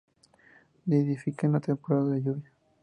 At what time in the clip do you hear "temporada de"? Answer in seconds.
1.59-2.21